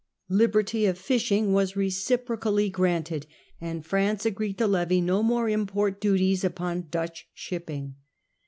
[0.31, 3.27] Liberty of fishing was reciprocally granted,
[3.61, 7.97] and France agreed to levy no more import duties upon Dutch shipping.